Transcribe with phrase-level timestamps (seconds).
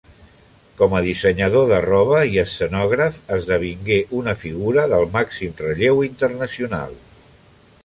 [0.77, 7.01] Com a dissenyador de roba i escenògraf, esdevingué una figura del màxim relleu internacional.